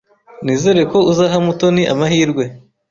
Nizere 0.43 0.81
ko 0.91 0.97
uzaha 1.11 1.37
Mutoni 1.45 1.83
amahirwe. 1.93 2.43